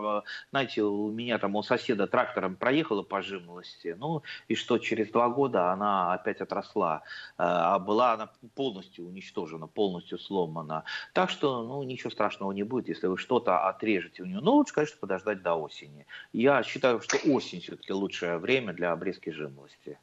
[0.51, 5.29] знаете, у меня там у соседа трактором проехала по жимолости, ну и что через два
[5.29, 6.99] года она опять отросла, э,
[7.37, 10.83] а была она полностью уничтожена, полностью сломана.
[11.13, 14.41] Так что, ну, ничего страшного не будет, если вы что-то отрежете у нее.
[14.41, 16.05] Но лучше, конечно, подождать до осени.
[16.33, 19.97] Я считаю, что осень все-таки лучшее время для обрезки жимолости.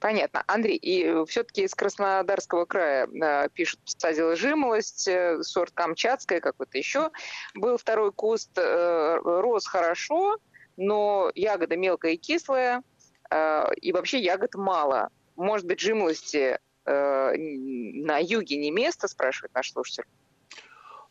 [0.00, 0.44] Понятно.
[0.46, 7.10] Андрей, и все-таки из Краснодарского края э, пишут, посадила жимолость, э, сорт Камчатская какой-то еще.
[7.54, 10.38] Был второй куст, э, рос хорошо,
[10.78, 12.82] но ягода мелкая и кислая,
[13.30, 15.10] э, и вообще ягод мало.
[15.36, 20.04] Может быть, жимолости э, на юге не место, спрашивает наш слушатель?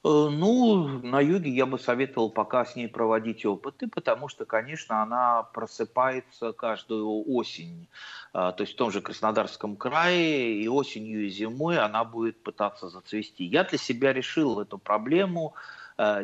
[0.06, 5.04] Э, ну, на юге я бы советовал пока с ней проводить опыты, потому что, конечно,
[5.04, 7.90] она просыпается каждую осень.
[8.32, 13.44] То есть в том же Краснодарском крае и осенью, и зимой она будет пытаться зацвести.
[13.44, 15.56] Я для себя решил эту проблему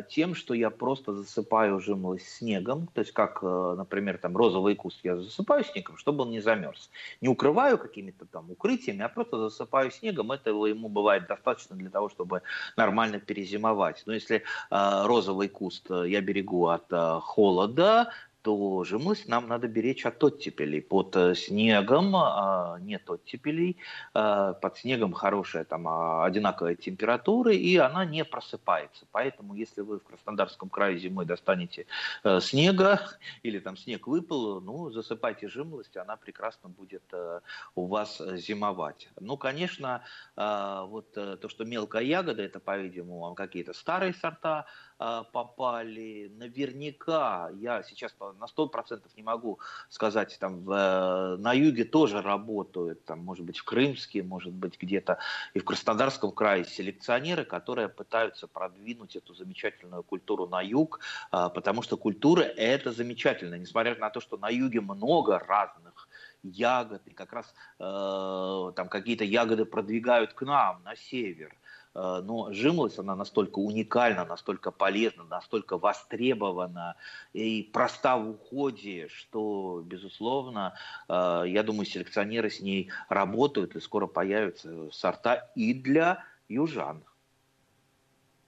[0.08, 5.00] тем, что я просто засыпаю жимолость снегом, то есть как, э, например, там розовый куст
[5.02, 6.90] я засыпаю снегом, чтобы он не замерз.
[7.20, 12.08] Не укрываю какими-то там укрытиями, а просто засыпаю снегом, этого ему бывает достаточно для того,
[12.08, 12.42] чтобы
[12.76, 14.02] нормально перезимовать.
[14.06, 18.12] Но если э, розовый куст я берегу от э, холода,
[18.44, 20.82] то жимолость нам надо беречь от оттепелей.
[20.82, 23.78] Под э, снегом а, нет оттепелей,
[24.12, 29.06] а, под снегом хорошая там а, одинаковая температура, и она не просыпается.
[29.12, 31.86] Поэтому, если вы в Краснодарском крае зимой достанете
[32.22, 33.00] а, снега,
[33.42, 37.40] или там снег выпал, ну, засыпайте жимолость, она прекрасно будет а,
[37.74, 39.08] у вас зимовать.
[39.18, 40.02] Ну, конечно,
[40.36, 46.32] вот то, что мелкая ягода, это, по-видимому, какие-то старые сорта, попали.
[46.36, 53.04] Наверняка, я сейчас на 100% не могу сказать, там в, э, на юге тоже работают,
[53.04, 55.18] там, может быть, в Крымске, может быть, где-то
[55.54, 61.82] и в Краснодарском крае селекционеры, которые пытаются продвинуть эту замечательную культуру на юг, а, потому
[61.82, 66.08] что культура это замечательно, несмотря на то, что на юге много разных
[66.42, 71.56] ягод, и как раз э, там какие-то ягоды продвигают к нам, на север.
[71.94, 76.96] Э, но жимолость, она настолько уникальна, настолько полезна, настолько востребована
[77.32, 80.74] и проста в уходе, что, безусловно,
[81.08, 87.04] э, я думаю, селекционеры с ней работают, и скоро появятся сорта и для южан.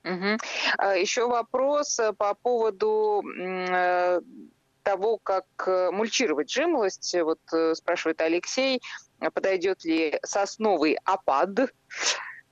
[0.05, 0.39] Угу.
[0.97, 3.23] Еще вопрос э, по поводу
[4.83, 5.47] того, как
[5.93, 7.17] мульчировать жимолость.
[7.21, 7.41] Вот
[7.77, 8.81] спрашивает Алексей,
[9.35, 11.73] подойдет ли сосновый опад,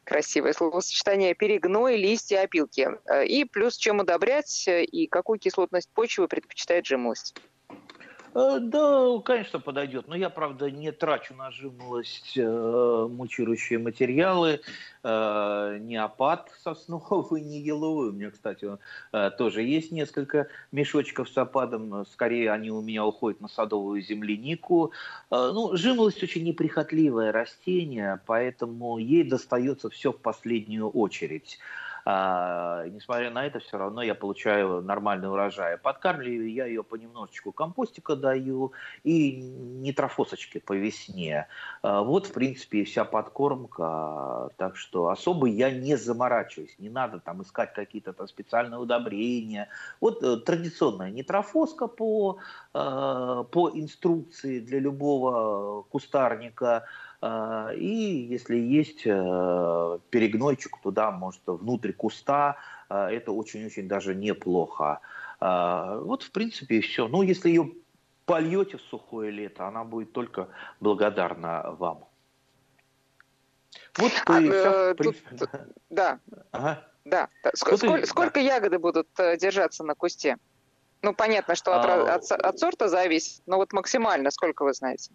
[0.04, 2.88] красивое словосочетание, перегной, листья, опилки.
[3.26, 7.34] И плюс чем удобрять и какую кислотность почвы предпочитает жимолость.
[8.34, 10.08] Э, да, конечно, подойдет.
[10.08, 14.60] Но я, правда, не трачу на жимолость э, мульчирующие материалы.
[15.04, 18.08] Э, ни опад сосновый, ни еловый.
[18.08, 18.66] У меня, кстати,
[19.12, 22.04] э, тоже есть несколько мешочков с опадом.
[22.06, 24.92] Скорее, они у меня уходят на садовую землянику.
[25.30, 31.60] Э, ну, жимолость очень неприхотливое растение, поэтому ей достается все в последнюю очередь.
[32.06, 35.78] А, несмотря на это, все равно я получаю нормальный урожай.
[35.78, 38.72] Подкармливаю я ее понемножечку, компостика даю
[39.04, 41.48] и нитрофосочки по весне.
[41.82, 44.50] А, вот, в принципе, вся подкормка.
[44.56, 46.74] Так что особо я не заморачиваюсь.
[46.78, 49.68] Не надо там искать какие-то там специальные удобрения.
[50.00, 52.38] Вот э, традиционная нитрофоска по,
[52.74, 56.84] э, по инструкции для любого кустарника–
[57.76, 62.56] и если есть э, перегнойчик туда, может, внутрь куста,
[62.88, 65.00] а, это очень-очень даже неплохо.
[65.40, 67.08] А, вот, в принципе, и все.
[67.08, 67.72] Ну, если ее
[68.24, 70.48] польете в сухое лето, она будет только
[70.80, 72.04] благодарна вам.
[73.98, 75.50] Вот а, и принципе, тут,
[75.90, 76.20] да.
[76.52, 76.88] Ага.
[77.04, 77.28] Да.
[77.54, 80.38] Сколько, сколько, сколько ягоды будут э, держаться на кусте?
[81.02, 82.14] Ну, понятно, что от, а...
[82.14, 85.10] от, от сорта зависит, но вот максимально сколько вы знаете?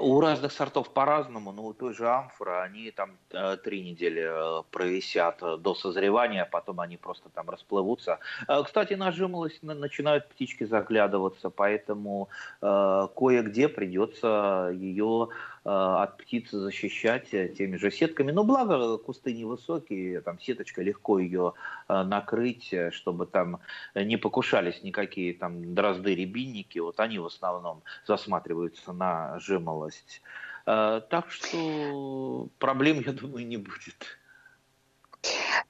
[0.00, 4.62] У разных сортов по-разному, но у той же амфоры они там э, три недели э,
[4.70, 8.18] провисят до созревания, потом они просто там расплывутся.
[8.48, 12.28] Э, кстати, на жимолость начинают птички заглядываться, поэтому
[12.60, 18.30] кое-где придется ее Э, от птиц защищать э, теми же сетками.
[18.30, 21.54] Но благо кусты невысокие, там сеточка легко ее
[21.88, 23.60] э, накрыть, чтобы там
[23.94, 26.78] не покушались никакие там дрозды, рябинники.
[26.78, 30.22] Вот они в основном засматриваются на жимолость.
[30.64, 34.18] Так что проблем, я думаю, не будет.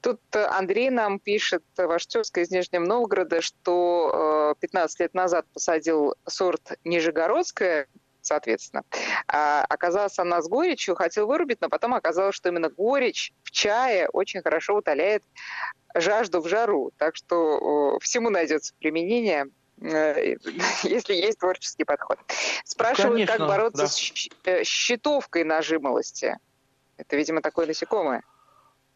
[0.00, 6.78] Тут Андрей нам пишет, ваш тезка из Нижнего Новгорода, что 15 лет назад посадил сорт
[6.82, 7.87] Нижегородская,
[8.20, 8.83] соответственно.
[9.26, 14.09] А оказалась она с горечью, хотел вырубить, но потом оказалось, что именно горечь в чае
[14.09, 15.22] очень хорошо утоляет
[15.94, 16.92] жажду в жару.
[16.96, 19.46] Так что всему найдется применение
[19.81, 20.37] э,
[20.83, 22.18] если есть творческий подход.
[22.64, 23.88] Спрашивают, Конечно, как бороться да.
[23.88, 26.38] с э, щитовкой нажимолости.
[26.96, 28.22] Это, видимо, такое насекомое.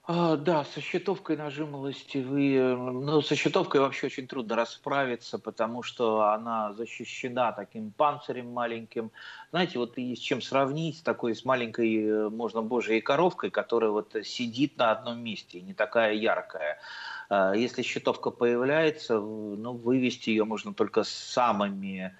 [0.05, 2.59] А, да, со щитовкой нажималости вы...
[2.77, 9.13] Ну, со щитовкой вообще очень трудно расправиться, потому что она защищена таким панцирем маленьким.
[9.51, 13.93] Знаете, вот и с чем сравнить, с такой, с маленькой, э, можно божьей коровкой, которая
[13.93, 16.81] вот сидит на одном месте, не такая яркая.
[17.29, 22.17] А, если щитовка появляется, ну, вывести ее можно только самыми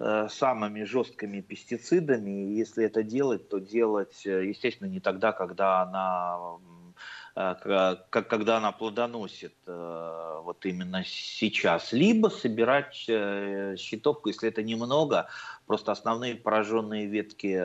[0.00, 2.56] э, самыми жесткими пестицидами.
[2.58, 6.58] Если это делать, то делать, э, естественно, не тогда, когда она
[7.34, 15.28] когда она плодоносит э, вот именно сейчас, либо собирать э, щитовку, если это немного,
[15.66, 17.64] просто основные пораженные ветки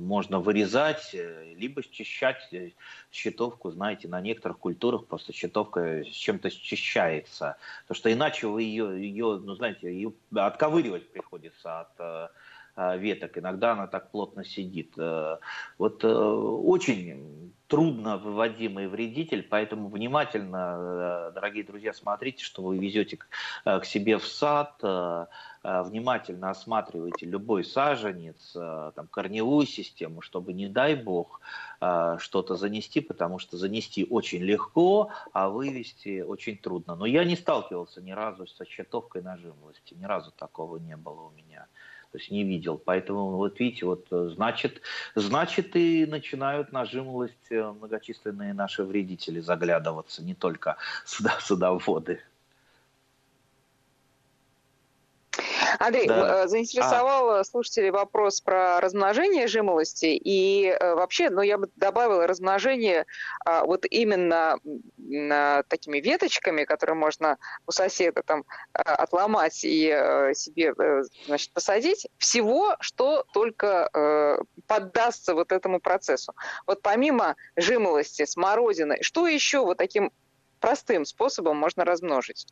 [0.00, 1.14] можно вырезать,
[1.56, 2.50] либо счищать
[3.10, 9.02] щитовку, знаете, на некоторых культурах просто щитовка с чем-то счищается, потому что иначе вы ее,
[9.02, 13.38] ее ну, знаете, ее отковыривать приходится от веток.
[13.38, 14.94] Иногда она так плотно сидит.
[15.78, 23.28] Вот очень трудно выводимый вредитель, поэтому внимательно, э, дорогие друзья, смотрите, что вы везете к,
[23.66, 25.26] э, себе в сад, э,
[25.62, 31.40] внимательно осматривайте любой саженец, там, корневую систему, чтобы, не дай бог,
[32.18, 36.94] что-то занести, потому что занести очень легко, а вывести очень трудно.
[36.94, 41.30] Но я не сталкивался ни разу со щитовкой нажимлости, ни разу такого не было у
[41.32, 41.66] меня
[42.12, 42.78] то есть не видел.
[42.78, 44.80] Поэтому вот видите, вот э, значит,
[45.14, 52.20] значит и начинают на жимолость э, многочисленные наши вредители заглядываться, не только суда, судоводы.
[55.78, 56.44] Андрей, да.
[56.44, 57.44] Э, заинтересовал а.
[57.44, 60.06] слушателей вопрос про размножение жимолости.
[60.22, 63.06] И э, вообще, ну, я бы добавила размножение
[63.44, 64.58] а, вот именно
[65.68, 69.88] такими веточками, которые можно у соседа там отломать и
[70.34, 70.74] себе,
[71.26, 72.06] значит, посадить.
[72.18, 76.34] Всего, что только поддастся вот этому процессу.
[76.66, 80.12] Вот помимо жимолости, смородины, что еще вот таким
[80.60, 82.46] простым способом можно размножить?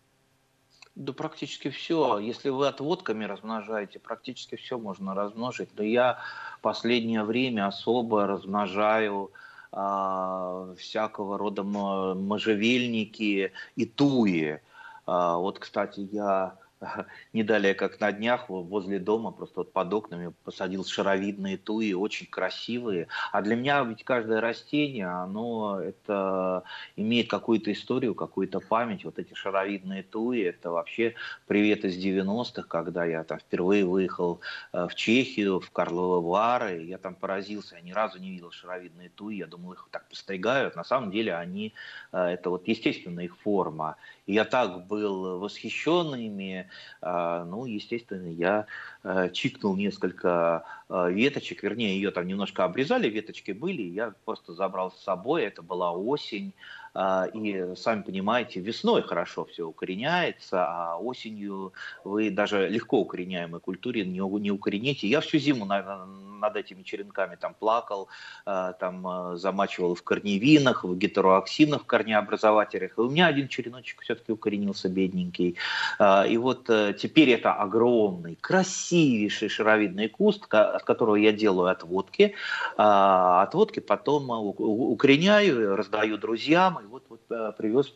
[0.96, 2.18] Да практически все.
[2.18, 5.68] Если вы отводками размножаете, практически все можно размножить.
[5.76, 6.18] Да я
[6.62, 9.30] последнее время особо размножаю
[9.72, 14.61] а, всякого рода можжевельники и туи.
[15.04, 16.56] А, вот, кстати, я
[17.33, 22.27] не далее, как на днях, возле дома, просто вот под окнами посадил шаровидные туи, очень
[22.27, 23.09] красивые.
[23.33, 26.64] А для меня ведь каждое растение, оно это
[26.96, 29.05] имеет какую-то историю, какую-то память.
[29.05, 31.14] Вот эти шаровидные туи, это вообще
[31.46, 34.40] привет из 90-х, когда я там впервые выехал
[34.73, 39.08] э, в Чехию, в Карловы Вары, я там поразился, я ни разу не видел шаровидные
[39.10, 40.77] туи, я думал, их так постригают.
[40.77, 41.75] На самом деле они,
[42.13, 43.96] э, это вот естественная их форма.
[44.27, 46.68] Я так был восхищен ими,
[47.00, 48.66] а, ну, естественно, я
[49.04, 54.90] э, чикнул несколько э, веточек, вернее, ее там немножко обрезали, веточки были, я просто забрал
[54.90, 56.54] с собой, это была осень,
[57.35, 61.73] и, сами понимаете, весной хорошо все укореняется, а осенью
[62.05, 65.09] вы даже легко укореняемой культуре не, укорените.
[65.09, 65.87] Я всю зиму над,
[66.40, 68.09] над этими черенками там плакал,
[68.44, 72.99] а, там а, замачивал в корневинах, в гетероаксинах, в корнеобразователях.
[72.99, 75.57] И у меня один череночек все-таки укоренился, бедненький.
[76.29, 82.35] И вот э, теперь это огромный, красивейший шаровидный куст, от которого я делаю отводки.
[82.77, 87.92] Отводки потом укореняю, раздаю друзьям, вот, вот э, привез,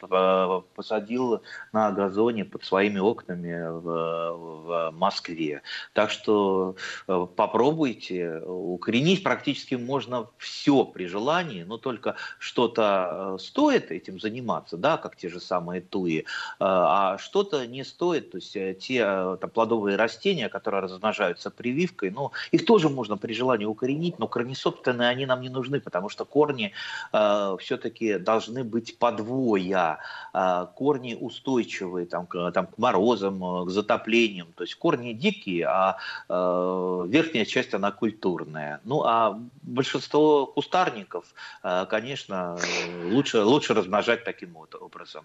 [0.75, 5.63] посадил на газоне под своими окнами в, в Москве.
[5.93, 6.77] Так что
[7.09, 8.41] э, попробуйте.
[8.41, 15.17] Укоренить практически можно все при желании, но только что-то э, стоит этим заниматься, да, как
[15.17, 16.25] те же самые туи,
[16.59, 18.31] а что-то не стоит.
[18.33, 19.05] То есть те
[19.41, 24.55] там, плодовые растения, которые размножаются прививкой, ну, их тоже можно при желании укоренить, но корни
[24.55, 26.73] собственные они нам не нужны, потому что корни
[27.13, 29.99] э, все-таки должны быть быть подвоя,
[30.33, 34.53] а, корни устойчивые там, к, там, к морозам, э, к затоплениям.
[34.55, 38.81] То есть корни дикие, а э, верхняя часть она культурная.
[38.85, 42.59] Ну а большинство кустарников, э, конечно,
[43.05, 45.25] лучше, лучше размножать таким вот образом.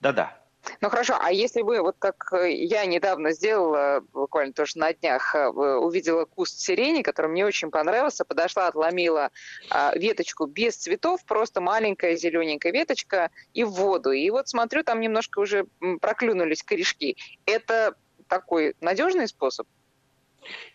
[0.00, 0.36] Да-да.
[0.80, 5.34] Ну хорошо, а если вы, вот как э, я недавно сделала, буквально тоже на днях,
[5.34, 9.30] э, увидела куст сирени, который мне очень понравился, подошла, отломила
[9.70, 14.10] а, веточку без цветов, просто маленькая зелененькая веточка и в воду.
[14.10, 15.66] И вот смотрю, там немножко уже
[16.00, 17.16] проклюнулись корешки.
[17.46, 17.94] Это
[18.28, 19.66] такой надежный способ?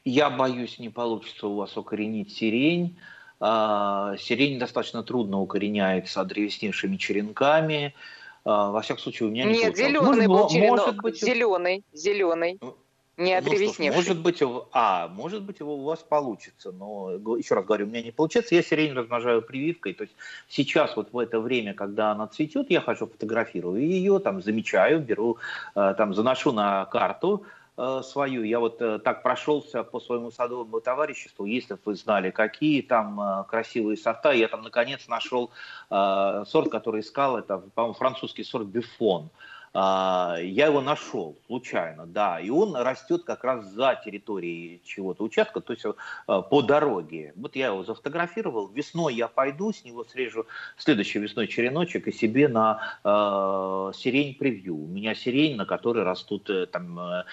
[0.03, 2.97] Я боюсь, не получится у вас укоренить сирень.
[3.39, 7.95] А, сирень достаточно трудно укореняется древесневшими черенками.
[8.43, 10.79] А, во всяком случае, у меня не Нет, зеленый был черенок.
[10.79, 12.57] Может быть, зеленый, зеленый.
[12.61, 12.75] Ну,
[13.17, 13.89] не отревесневший.
[13.89, 18.01] Ну, может быть, а, может быть, у вас получится, но еще раз говорю, у меня
[18.01, 18.55] не получается.
[18.55, 20.15] Я сирень размножаю прививкой, то есть
[20.49, 25.37] сейчас вот в это время, когда она цветет, я хожу фотографирую ее, там замечаю, беру,
[25.75, 27.45] э, там заношу на карту,
[27.77, 28.43] Э, свою.
[28.43, 33.19] Я вот э, так прошелся по своему садовому товариществу, если бы вы знали, какие там
[33.19, 34.33] э, красивые сорта.
[34.33, 35.51] Я там наконец нашел
[35.89, 39.29] сорт, который искал, это, по-моему, французский сорт Бифон.
[39.73, 45.71] Я его нашел случайно, да, и он растет как раз за территорией чего-то участка, то
[45.71, 45.85] есть
[46.25, 47.31] по дороге.
[47.37, 50.45] Вот я его зафотографировал, весной я пойду, с него срежу
[50.75, 54.83] следующей весной череночек и себе на э, сирень привью.
[54.83, 57.23] У меня сирень, на которой растут там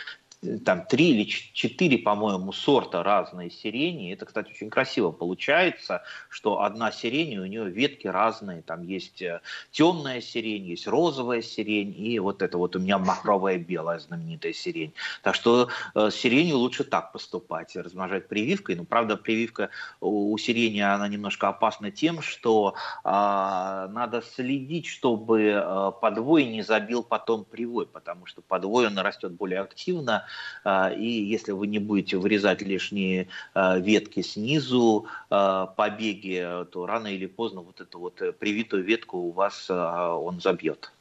[0.64, 4.12] там три или четыре, по-моему, сорта разные сирени.
[4.12, 8.62] Это, кстати, очень красиво получается, что одна сирень, у нее ветки разные.
[8.62, 9.40] Там есть э,
[9.72, 14.92] темная сирень, есть розовая сирень, и вот это вот у меня махровая белая знаменитая сирень.
[15.22, 18.76] Так что э, сиренью лучше так поступать, размножать прививкой.
[18.76, 19.70] Но, правда, прививка
[20.00, 22.74] у, сирени, она немножко опасна тем, что
[23.04, 29.32] э, надо следить, чтобы э, подвой не забил потом привой, потому что подвой, он растет
[29.32, 30.27] более активно,
[30.66, 37.26] и если вы не будете вырезать лишние а, ветки снизу, а, побеги, то рано или
[37.26, 40.92] поздно вот эту вот э, привитую ветку у вас он забьет.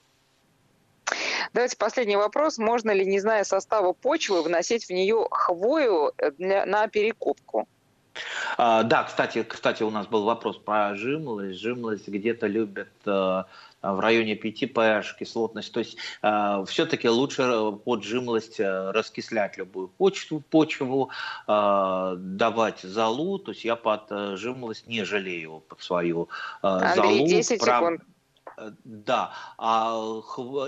[1.54, 2.58] Давайте последний вопрос.
[2.58, 7.68] Можно ли, не зная состава почвы, вносить в нее хвою для, на перекопку?
[8.58, 11.60] А, да, кстати, кстати, у нас был вопрос про жимлость.
[11.60, 12.90] Жимлость где-то любят
[13.82, 15.72] в районе 5 pH кислотность.
[15.72, 21.10] То есть э, все-таки лучше под жимлость э, раскислять любую почву, почву
[21.48, 23.40] э, давать залу.
[23.40, 26.30] То есть я под э, жимлость не жалею под свою
[26.64, 27.28] э, Андрей, залу.
[27.28, 27.94] 10 Прав...
[28.58, 28.78] секунд.
[28.84, 29.94] Да, а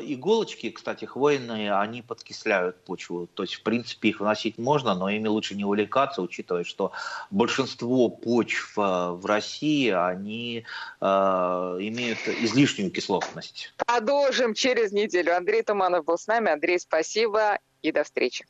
[0.03, 3.27] иголочки, кстати, хвойные, они подкисляют почву.
[3.33, 6.91] То есть, в принципе, их вносить можно, но ими лучше не увлекаться, учитывая, что
[7.31, 10.65] большинство почв э, в России, они
[11.01, 13.73] э, имеют излишнюю кислотность.
[13.85, 15.35] Продолжим через неделю.
[15.35, 16.51] Андрей Туманов был с нами.
[16.51, 18.45] Андрей, спасибо и до встречи.